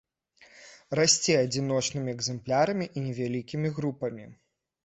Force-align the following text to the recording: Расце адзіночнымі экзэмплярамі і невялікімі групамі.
Расце 0.99 1.35
адзіночнымі 1.41 2.09
экзэмплярамі 2.17 2.85
і 2.97 3.07
невялікімі 3.07 3.67
групамі. 3.77 4.29